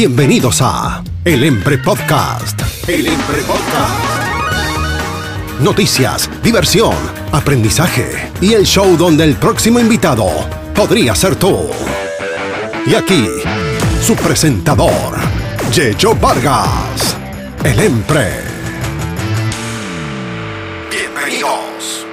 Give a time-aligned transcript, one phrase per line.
[0.00, 2.60] Bienvenidos a El Empre Podcast.
[2.88, 4.30] El Empre Podcast.
[5.60, 6.94] Noticias, diversión,
[7.32, 10.28] aprendizaje y el show donde el próximo invitado
[10.72, 11.68] podría ser tú.
[12.86, 13.26] Y aquí,
[14.00, 15.18] su presentador,
[15.72, 17.16] Yeyo Vargas.
[17.64, 18.28] El Empre.
[20.92, 22.06] Bienvenidos.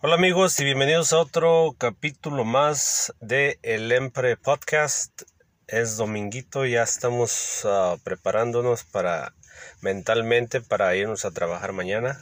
[0.00, 5.24] Hola amigos y bienvenidos a otro capítulo más de El Empre Podcast.
[5.68, 9.34] Es dominguito, ya estamos ah, preparándonos para
[9.80, 12.20] mentalmente para irnos a trabajar mañana.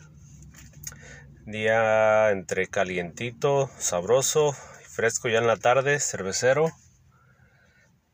[1.44, 4.54] Día entre calientito, sabroso,
[4.88, 6.72] fresco ya en la tarde, cervecero.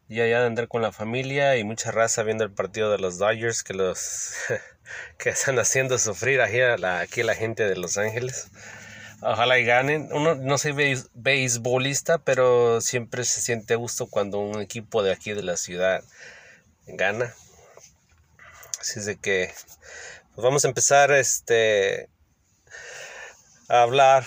[0.09, 3.19] Y allá de andar con la familia y mucha raza viendo el partido de los
[3.19, 4.35] Dodgers que los
[5.17, 8.51] que están haciendo sufrir aquí la, aquí la gente de Los Ángeles.
[9.23, 10.09] Ojalá y ganen.
[10.13, 10.73] Uno no soy
[11.13, 16.03] beisbolista, pero siempre se siente gusto cuando un equipo de aquí de la ciudad
[16.87, 17.35] gana.
[18.81, 19.53] Así es de que
[20.35, 22.09] pues vamos a empezar este
[23.69, 24.25] a hablar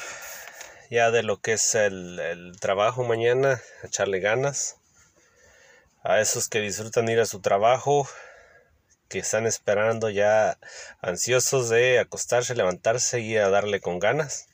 [0.92, 4.78] ya de lo que es el, el trabajo mañana, echarle ganas.
[6.04, 8.08] A esos que disfrutan ir a su trabajo,
[9.10, 10.60] que están esperando ya
[11.02, 14.50] ansiosos de acostarse, levantarse y a darle con ganas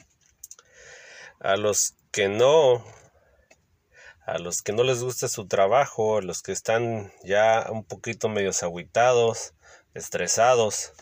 [1.40, 2.84] a los que no
[4.26, 8.30] a los que no les gusta su trabajo, a los que están ya un poquito
[8.30, 9.54] medio aguitados,
[9.96, 10.94] estresados,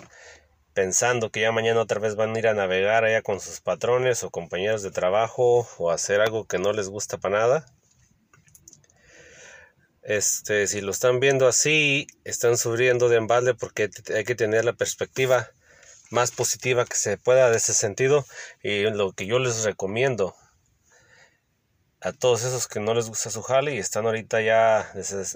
[0.74, 4.24] pensando que ya mañana otra vez van a ir a navegar allá con sus patrones
[4.24, 7.66] o compañeros de trabajo o hacer algo que no les gusta para nada.
[10.04, 14.72] Este, si lo están viendo así, están sufriendo de embalde porque hay que tener la
[14.72, 15.50] perspectiva
[16.10, 18.26] más positiva que se pueda de ese sentido
[18.64, 20.36] y lo que yo les recomiendo.
[22.00, 24.92] A todos esos que no les gusta su jale y están ahorita ya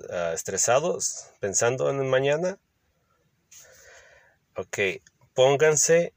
[0.09, 2.59] ah, estresados pensando en mañana
[4.55, 5.01] ok
[5.33, 6.13] pónganse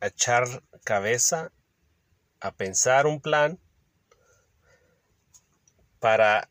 [0.00, 0.44] a echar
[0.84, 1.50] cabeza
[2.40, 3.58] a pensar un plan
[5.98, 6.48] para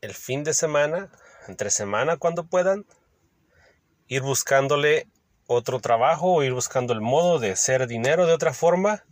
[0.00, 1.10] el fin de semana
[1.48, 2.86] entre semana cuando puedan
[4.06, 5.08] ir buscándole
[5.52, 9.04] otro trabajo o ir buscando el modo de hacer dinero de otra forma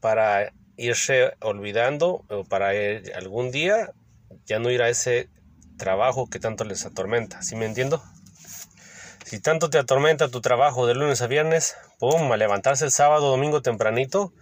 [0.00, 2.70] para irse olvidando o para
[3.16, 3.92] algún día
[4.46, 5.28] ya no ir a ese
[5.78, 7.42] trabajo que tanto les atormenta.
[7.42, 8.02] ¿Sí me entiendo?
[9.24, 13.30] Si tanto te atormenta tu trabajo de lunes a viernes, pum, a levantarse el sábado,
[13.30, 14.32] domingo tempranito,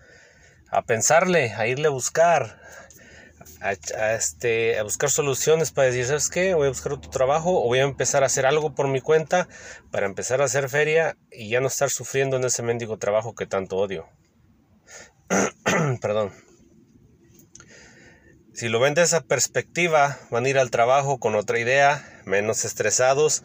[0.70, 2.60] a pensarle, a irle a buscar,
[3.62, 6.54] a, este, a buscar soluciones para decir, ¿sabes qué?
[6.54, 9.48] Voy a buscar otro trabajo o voy a empezar a hacer algo por mi cuenta
[9.90, 13.46] para empezar a hacer feria y ya no estar sufriendo en ese mendigo trabajo que
[13.46, 14.08] tanto odio.
[16.00, 16.32] Perdón.
[18.52, 22.64] Si lo ven de esa perspectiva, van a ir al trabajo con otra idea, menos
[22.64, 23.44] estresados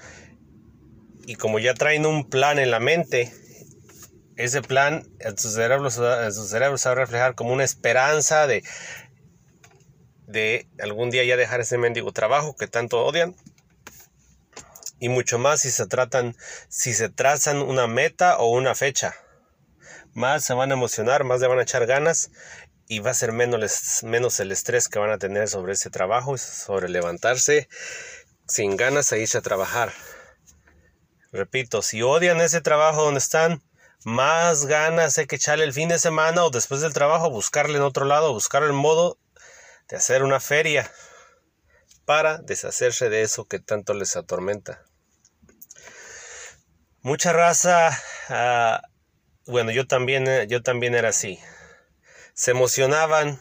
[1.28, 3.34] y como ya traen un plan en la mente,
[4.38, 8.64] ese plan en su cerebro se va a reflejar como una esperanza de
[10.28, 13.36] de algún día ya dejar ese mendigo trabajo que tanto odian.
[15.00, 16.36] Y mucho más si se tratan,
[16.70, 19.16] si se trazan una meta o una fecha.
[20.14, 22.32] Más se van a emocionar, más le van a echar ganas
[22.88, 26.38] y va a ser menos, menos el estrés que van a tener sobre ese trabajo,
[26.38, 27.68] sobre levantarse
[28.48, 29.94] sin ganas a irse a trabajar.
[31.32, 33.62] Repito, si odian ese trabajo donde están,
[34.06, 37.84] más ganas hay que echarle el fin de semana o después del trabajo, buscarle en
[37.84, 39.18] otro lado, buscar el modo
[39.88, 40.92] de hacer una feria
[42.06, 44.84] para deshacerse de eso que tanto les atormenta.
[47.02, 47.98] Mucha raza,
[48.30, 48.82] ah,
[49.46, 51.40] bueno, yo también, eh, yo también era así.
[52.34, 53.40] Se emocionaban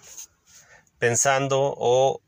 [0.98, 2.22] pensando o,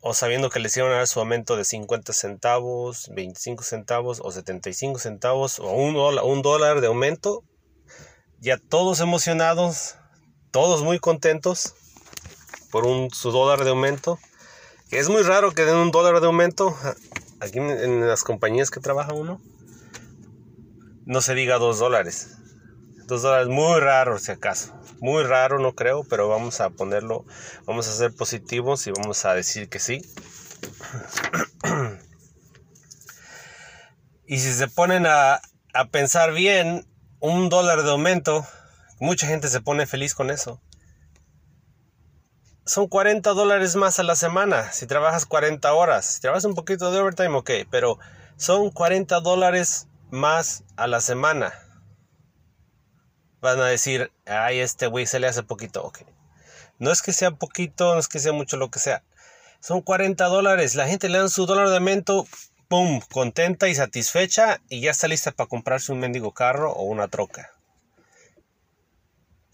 [0.00, 4.32] o sabiendo que les iban a dar su aumento de 50 centavos, 25 centavos o
[4.32, 7.44] 75 centavos o un un dólar de aumento.
[8.40, 9.96] Ya todos emocionados,
[10.50, 11.74] todos muy contentos
[12.70, 14.18] por un su dólar de aumento.
[14.90, 16.74] Que es muy raro que den un dólar de aumento
[17.40, 19.40] aquí en, las compañías que trabaja uno.
[21.04, 22.36] No se diga dos dólares.
[23.06, 24.74] Dos dólares muy raro si acaso.
[25.00, 27.24] Muy raro no creo, pero vamos a ponerlo,
[27.66, 30.02] vamos a ser positivos y vamos a decir que sí.
[34.26, 35.40] y si se ponen a,
[35.72, 36.86] a pensar bien,
[37.20, 38.44] un dólar de aumento,
[38.98, 40.60] mucha gente se pone feliz con eso
[42.68, 46.04] son 40 dólares más a la semana si trabajas 40 horas.
[46.04, 47.98] Si trabajas un poquito de overtime, ok, pero
[48.36, 51.54] son 40 dólares más a la semana.
[53.40, 56.00] Van a decir, ay, este güey se le hace poquito, ok.
[56.78, 59.02] No es que sea poquito, no es que sea mucho, lo que sea.
[59.60, 60.74] Son 40 dólares.
[60.74, 62.26] La gente le dan su dólar de aumento,
[62.68, 63.00] ¡pum!
[63.10, 67.57] Contenta y satisfecha y ya está lista para comprarse un mendigo carro o una troca.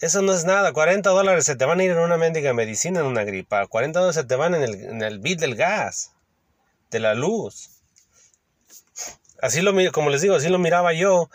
[0.05, 0.75] Eso no es nada.
[0.75, 3.67] 40 dólares se te van a ir en una mendiga medicina, en una gripa.
[3.67, 6.13] 40 dólares se te van en el, en el del gas,
[6.91, 7.71] de la luz.
[9.41, 11.31] Así lo como les digo, así lo miraba yo.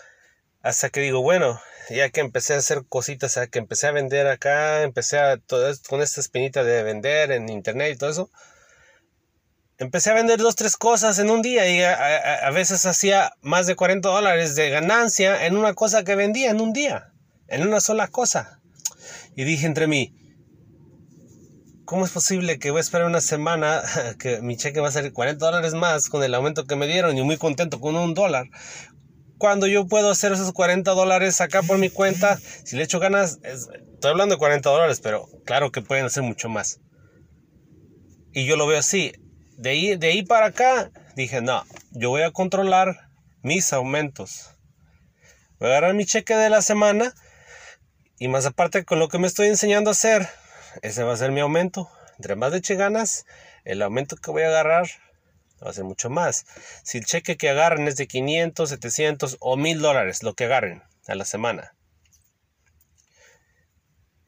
[0.61, 4.27] Hasta que digo, bueno, ya que empecé a hacer cositas, ya que empecé a vender
[4.27, 8.29] acá, empecé a todo con esta espinita de vender en internet y todo eso.
[9.79, 13.65] Empecé a vender dos, tres cosas en un día y a, a veces hacía más
[13.65, 17.11] de 40 dólares de ganancia en una cosa que vendía en un día,
[17.47, 18.58] en una sola cosa.
[19.35, 20.13] Y dije entre mí,
[21.85, 23.81] ¿cómo es posible que voy a esperar una semana
[24.19, 27.17] que mi cheque va a ser 40 dólares más con el aumento que me dieron
[27.17, 28.47] y muy contento con un dólar?
[29.37, 33.39] Cuando yo puedo hacer esos 40 dólares acá por mi cuenta, si le echo ganas,
[33.43, 36.81] estoy hablando de 40 dólares, pero claro que pueden hacer mucho más.
[38.33, 39.13] Y yo lo veo así.
[39.57, 43.09] De ahí, de ahí para acá, dije, no, yo voy a controlar
[43.41, 44.51] mis aumentos.
[45.59, 47.13] Voy a agarrar mi cheque de la semana
[48.19, 50.27] y más aparte con lo que me estoy enseñando a hacer,
[50.81, 51.89] ese va a ser mi aumento.
[52.17, 53.25] Entre más de eche ganas,
[53.63, 54.87] el aumento que voy a agarrar
[55.63, 56.45] va a ser mucho más.
[56.83, 60.83] Si el cheque que agarren es de 500, 700 o 1000 dólares, lo que agarren
[61.07, 61.73] a la semana,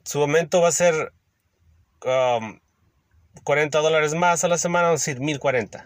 [0.05, 1.13] su aumento va a ser
[1.99, 5.85] 40 um, dólares más a la semana, vamos a decir 1040.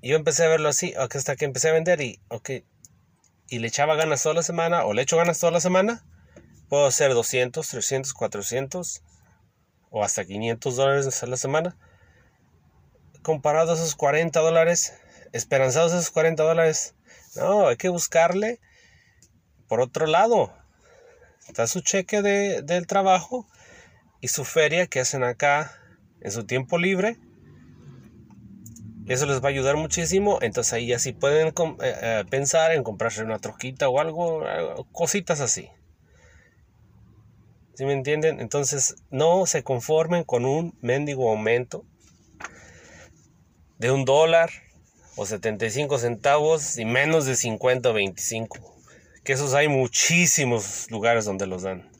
[0.00, 2.50] Yo empecé a verlo así, hasta que empecé a vender y, ok,
[3.48, 6.04] y le echaba ganas toda la semana o le echo ganas toda la semana,
[6.68, 9.02] puedo hacer 200, 300, 400
[9.90, 11.76] o hasta 500 dólares a la semana.
[13.22, 14.94] Comparado a esos 40 dólares,
[15.32, 16.94] esperanzados esos 40 dólares,
[17.36, 18.60] no, hay que buscarle
[19.68, 20.52] por otro lado.
[21.48, 23.46] Está su cheque de, del trabajo
[24.20, 25.72] y su feria que hacen acá
[26.20, 27.18] en su tiempo libre
[29.06, 30.38] eso les va a ayudar muchísimo.
[30.42, 34.44] Entonces ahí ya sí pueden eh, eh, pensar en comprarse una troquita o algo,
[34.92, 35.68] cositas así.
[37.74, 38.40] ¿Sí me entienden?
[38.40, 41.84] Entonces no se conformen con un mendigo aumento
[43.78, 44.50] de un dólar
[45.16, 48.58] o 75 centavos y menos de 50 o 25.
[49.24, 51.90] Que esos hay muchísimos lugares donde los dan.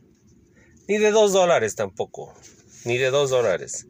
[0.88, 2.34] Ni de dos dólares tampoco.
[2.84, 3.86] Ni de dos dólares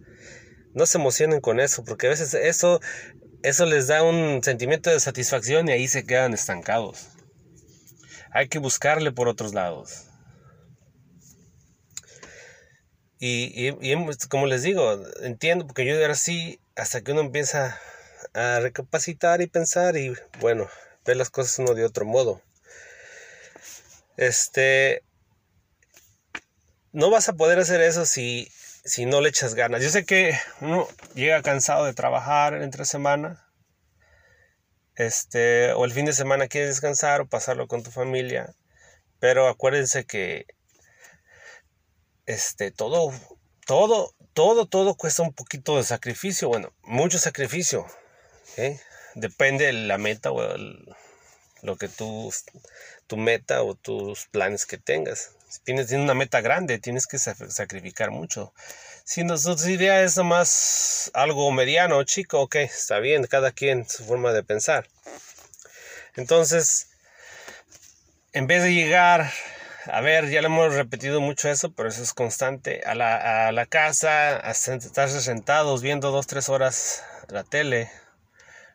[0.76, 2.81] no se emocionen con eso, porque a veces eso,
[3.43, 7.08] eso les da un sentimiento de satisfacción y ahí se quedan estancados.
[8.31, 10.05] Hay que buscarle por otros lados.
[13.19, 13.73] Y,
[14.28, 17.81] como les digo, entiendo, porque yo era así hasta que uno empieza
[18.34, 20.69] a recapacitar y pensar y bueno,
[21.06, 22.43] ver las cosas uno de otro modo.
[24.19, 25.02] Este,
[26.93, 28.52] no vas a poder hacer eso si
[28.86, 29.82] si no le echas ganas.
[29.82, 33.44] Yo sé que uno llega cansado de trabajar entre semana,
[34.94, 38.54] este, o el fin de semana quieres descansar o pasarlo con tu familia,
[39.18, 40.46] pero acuérdense que
[42.26, 43.12] este, todo,
[43.66, 47.86] todo, todo, todo cuesta un poquito de sacrificio, bueno, mucho sacrificio,
[49.14, 50.42] depende de la meta o
[51.62, 52.32] lo que tú,
[53.06, 55.35] tu meta o tus planes que tengas.
[55.48, 58.52] Si tienes, una meta grande, tienes que sacrificar mucho.
[59.04, 64.32] Si tu idea es nomás algo mediano, chico, ok, está bien, cada quien su forma
[64.32, 64.88] de pensar.
[66.16, 66.88] Entonces,
[68.32, 69.30] en vez de llegar,
[69.87, 73.52] a ver, ya lo hemos repetido mucho eso, pero eso es constante, a la, a
[73.52, 77.90] la casa, a estarse sentados viendo dos, tres horas la tele,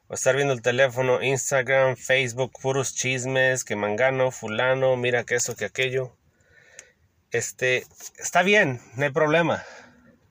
[0.08, 5.56] o estar viendo el teléfono, Instagram, Facebook, puros chismes, que mangano, fulano, mira que eso,
[5.56, 6.16] que aquello
[7.32, 7.86] este,
[8.20, 9.64] está bien, no hay problema.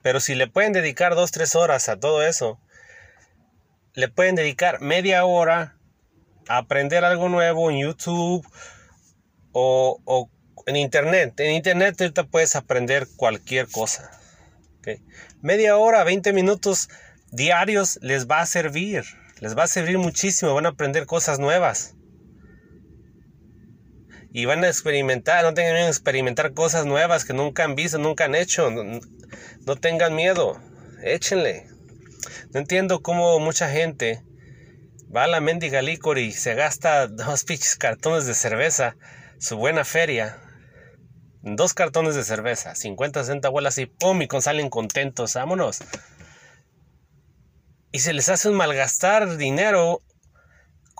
[0.01, 2.59] Pero si le pueden dedicar dos, tres horas a todo eso,
[3.93, 5.75] le pueden dedicar media hora
[6.47, 8.47] a aprender algo nuevo en YouTube
[9.51, 10.29] o,
[10.65, 11.39] en Internet.
[11.39, 14.11] En Internet ahorita puedes aprender cualquier cosa.
[15.41, 16.89] Media hora, 20 minutos
[17.31, 19.03] diarios les va a servir.
[19.39, 20.53] Les va a servir muchísimo.
[20.53, 21.95] Van a aprender cosas nuevas
[24.33, 27.97] y van a experimentar, no tengan miedo de experimentar cosas nuevas que nunca han visto,
[27.97, 28.71] nunca han hecho.
[28.71, 30.59] No, tengan miedo,
[31.03, 31.67] échenle.
[32.53, 34.23] No entiendo cómo mucha gente
[35.13, 38.95] va a la mendiga licor y se gasta dos pinches cartones de cerveza,
[39.37, 40.37] su buena feria.
[41.43, 45.79] Dos cartones de cerveza, 50, 60 bolas y pum, y con salen contentos, vámonos.
[47.91, 50.01] Y se les hace un malgastar dinero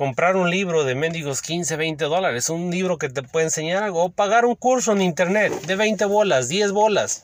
[0.02, 4.04] comprar un libro de mendigos 15, 20 dólares, un libro que te puede enseñar algo,
[4.04, 7.24] o pagar un curso en internet de 20 bolas, 10 bolas.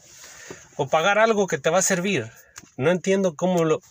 [0.75, 2.29] o pagar algo que te va a servir.
[2.75, 3.81] No entiendo cómo lo,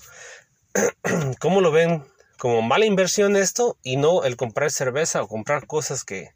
[1.40, 2.04] cómo lo ven
[2.38, 6.30] como mala inversión esto y no el comprar cerveza o comprar cosas que,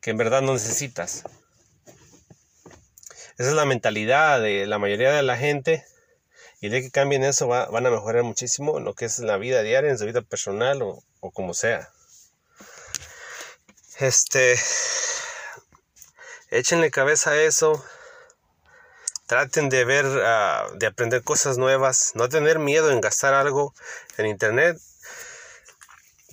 [0.00, 1.24] que en verdad no necesitas.
[3.36, 5.84] Esa es la mentalidad de la mayoría de la gente.
[6.60, 9.90] Y de que cambien eso van a mejorar muchísimo lo que es la vida diaria,
[9.90, 11.90] en su vida personal o, o como sea.
[13.98, 14.60] Este,
[16.50, 17.82] échenle cabeza a eso.
[19.26, 22.12] Traten de ver, ah, de aprender cosas nuevas.
[22.14, 23.74] No tener miedo en gastar algo
[24.18, 24.76] en internet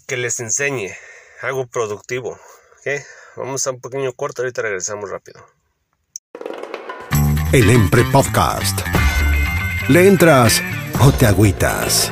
[0.07, 0.93] que les enseñe
[1.41, 2.37] algo productivo.
[2.79, 2.99] ¿okay?
[3.37, 5.45] Vamos a un pequeño corto, ahorita regresamos rápido.
[7.53, 8.81] El Empre Podcast.
[9.87, 10.61] ¿Le entras
[10.99, 12.11] o te agüitas?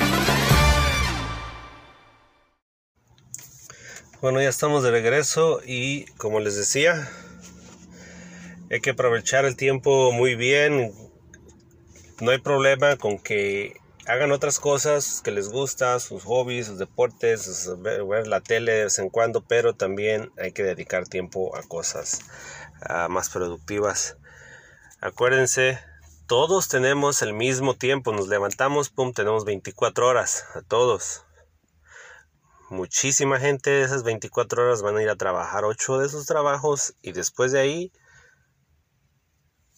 [4.22, 7.10] Bueno, ya estamos de regreso y como les decía,
[8.70, 10.94] hay que aprovechar el tiempo muy bien.
[12.20, 17.72] No hay problema con que hagan otras cosas que les gusta, sus hobbies, sus deportes,
[17.80, 22.20] ver, la tele de vez en cuando, pero también hay que dedicar tiempo a cosas
[23.10, 24.18] más productivas.
[25.00, 25.80] Acuérdense,
[26.28, 31.24] todos tenemos el mismo tiempo, nos levantamos, pum, tenemos 24 horas, a todos.
[32.70, 36.94] Muchísima gente de esas 24 horas van a ir a trabajar 8 de sus trabajos
[37.02, 37.92] y después de ahí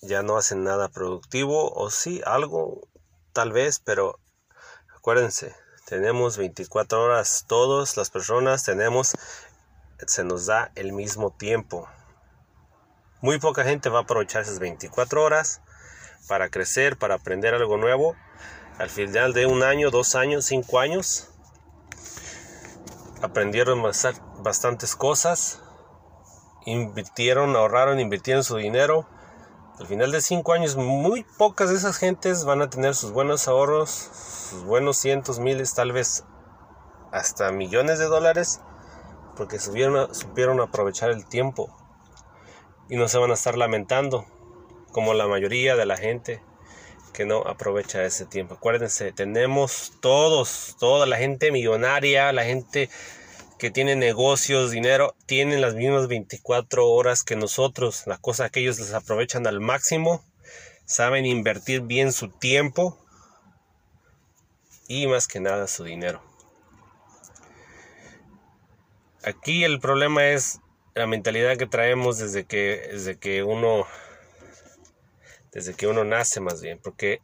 [0.01, 2.81] ya no hacen nada productivo o sí, algo
[3.31, 4.19] tal vez, pero
[4.93, 5.55] acuérdense,
[5.85, 9.13] tenemos 24 horas, todas las personas tenemos,
[10.05, 11.87] se nos da el mismo tiempo.
[13.21, 15.61] Muy poca gente va a aprovechar esas 24 horas
[16.27, 18.17] para crecer, para aprender algo nuevo.
[18.79, 21.30] Al final de un año, dos años, cinco años,
[23.21, 25.61] aprendieron bastantes cosas,
[26.65, 29.07] invirtieron, ahorraron, invirtieron su dinero.
[29.79, 33.47] Al final de cinco años, muy pocas de esas gentes van a tener sus buenos
[33.47, 36.23] ahorros, sus buenos cientos, miles, tal vez
[37.11, 38.61] hasta millones de dólares,
[39.35, 41.75] porque supieron aprovechar el tiempo
[42.89, 44.25] y no se van a estar lamentando
[44.91, 46.43] como la mayoría de la gente
[47.11, 48.55] que no aprovecha ese tiempo.
[48.55, 52.89] Acuérdense, tenemos todos, toda la gente millonaria, la gente
[53.59, 58.03] que tiene negocios, dinero, tienen las mismas 24 horas que nosotros.
[58.07, 60.23] La cosa que ellos les aprovechan al máximo,
[60.85, 62.97] saben invertir bien su tiempo
[64.87, 66.21] y más que nada su dinero.
[69.23, 70.59] Aquí el problema es
[70.95, 73.85] la mentalidad que traemos desde que, desde que uno
[75.51, 77.21] desde que uno nace más bien, porque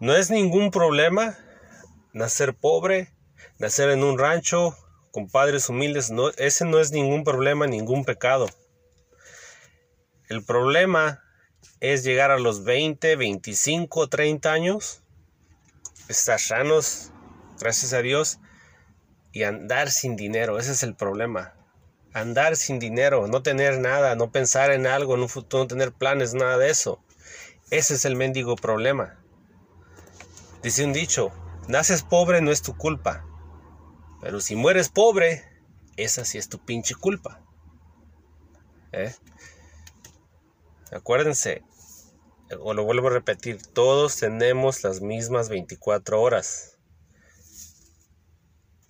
[0.00, 1.38] no es ningún problema
[2.12, 3.12] nacer pobre,
[3.58, 4.76] nacer en un rancho
[5.10, 8.46] con padres humildes, ese no es ningún problema, ningún pecado.
[10.28, 11.24] El problema
[11.80, 15.02] es llegar a los 20, 25, 30 años,
[16.08, 17.12] estar sanos,
[17.58, 18.38] gracias a Dios,
[19.32, 21.54] y andar sin dinero, ese es el problema
[22.12, 25.92] andar sin dinero, no tener nada, no pensar en algo, en un futuro, no tener
[25.92, 27.00] planes, nada de eso.
[27.70, 29.18] Ese es el mendigo problema.
[30.62, 31.30] Dice un dicho,
[31.68, 33.24] naces pobre no es tu culpa,
[34.20, 35.44] pero si mueres pobre,
[35.96, 37.40] esa sí es tu pinche culpa.
[38.92, 39.14] ¿Eh?
[40.90, 41.62] Acuérdense,
[42.60, 46.77] o lo vuelvo a repetir, todos tenemos las mismas 24 horas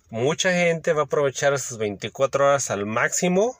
[0.09, 3.57] mucha gente va a aprovechar sus 24 horas al máximo.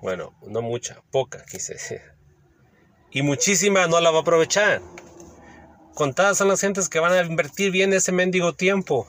[0.00, 2.00] Bueno, no mucha, poca, quise decir.
[3.10, 4.80] Y muchísima no la va a aprovechar.
[5.94, 9.06] Contadas son las gentes que van a invertir bien ese mendigo tiempo.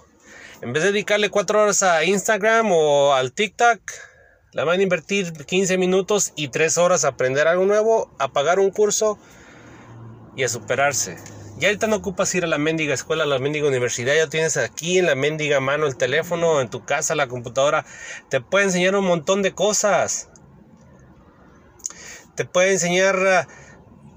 [0.61, 3.79] En vez de dedicarle 4 horas a Instagram o al TikTok,
[4.53, 8.59] la van a invertir 15 minutos y 3 horas a aprender algo nuevo, a pagar
[8.59, 9.19] un curso
[10.35, 11.17] y a superarse.
[11.59, 14.57] Ya ahorita no ocupas ir a la mendiga escuela, a la mendiga universidad, ya tienes
[14.57, 17.83] aquí en la mendiga mano el teléfono, en tu casa, la computadora.
[18.29, 20.29] Te puede enseñar un montón de cosas.
[22.35, 23.47] Te puede enseñar ah,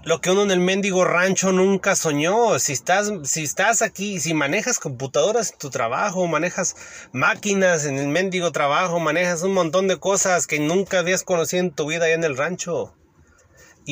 [0.04, 2.58] lo que uno en el mendigo rancho nunca soñó.
[2.58, 6.76] Si estás, si estás aquí, si manejas computadoras en tu trabajo, manejas
[7.12, 11.70] máquinas en el mendigo trabajo, manejas un montón de cosas que nunca habías conocido en
[11.70, 12.94] tu vida allá en el rancho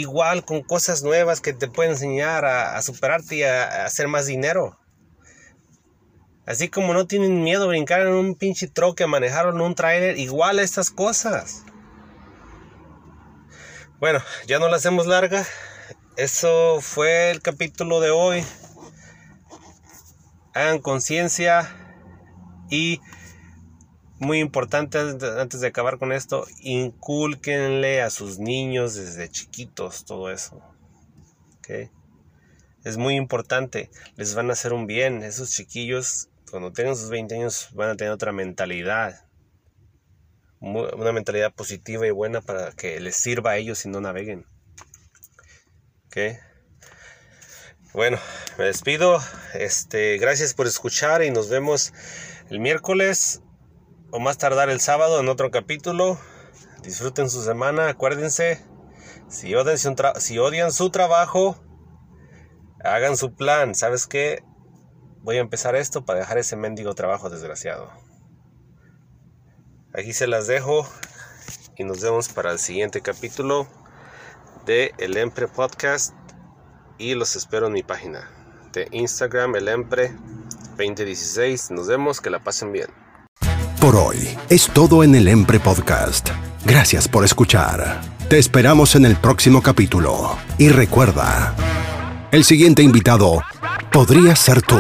[0.01, 4.79] igual con cosas nuevas que te pueden enseñar a, superarte y a, hacer más dinero.
[6.47, 9.75] Así como no tienen miedo a brincar en un pinche troque, a manejar en un
[9.75, 11.65] trailer, igual estas cosas.
[13.99, 15.45] Bueno, ya no la hacemos larga.
[16.17, 18.45] Eso fue el capítulo de hoy.
[20.55, 21.69] Hagan conciencia
[22.71, 23.01] y
[24.19, 30.61] muy importante antes de acabar con esto, inculquenle a sus niños desde chiquitos todo eso.
[31.59, 31.91] ¿Okay?
[32.85, 35.23] Es muy importante, les van a hacer un bien.
[35.23, 39.25] Esos chiquillos, cuando tengan sus 20 años, van a tener otra mentalidad.
[40.61, 44.45] Una mentalidad positiva y buena para que les sirva a ellos y no naveguen.
[46.07, 46.39] ¿Okay?
[47.93, 48.19] Bueno,
[48.59, 49.21] me despido.
[49.55, 51.93] Este, gracias por escuchar y nos vemos
[52.51, 53.43] el miércoles
[54.11, 56.19] o más tardar el sábado en otro capítulo.
[56.83, 58.65] Disfruten su semana, acuérdense,
[59.29, 61.57] si odian su, trabajo,
[62.83, 63.75] hagan su plan.
[63.75, 64.43] ¿Sabes qué?
[65.23, 67.91] Voy a empezar esto para dejar ese mendigo trabajo desgraciado.
[69.93, 70.87] Aquí se las dejo
[71.77, 73.67] y nos vemos para el siguiente capítulo
[74.65, 76.15] de El Empre Podcast
[76.99, 78.31] y los espero en mi página
[78.73, 80.15] de Instagram, El Empre
[80.77, 81.71] 2016.
[81.73, 83.08] Nos vemos, que la pasen bien.
[83.89, 86.29] Por hoy es todo en el Empre Podcast.
[86.67, 88.03] Gracias por escuchar.
[88.29, 90.37] Te esperamos en el próximo capítulo.
[90.59, 91.55] Y recuerda,
[92.31, 93.43] el siguiente invitado
[93.91, 94.77] podría ser tú.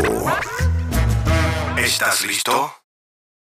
[1.78, 2.77] ¿Estás listo?